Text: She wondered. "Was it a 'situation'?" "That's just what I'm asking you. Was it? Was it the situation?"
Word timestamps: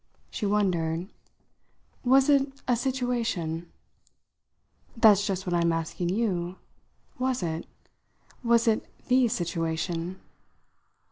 She 0.31 0.47
wondered. 0.47 1.09
"Was 2.03 2.27
it 2.27 2.51
a 2.67 2.75
'situation'?" 2.75 3.67
"That's 4.97 5.27
just 5.27 5.45
what 5.45 5.53
I'm 5.53 5.71
asking 5.71 6.09
you. 6.09 6.55
Was 7.19 7.43
it? 7.43 7.67
Was 8.43 8.67
it 8.67 8.83
the 9.09 9.27
situation?" 9.27 10.19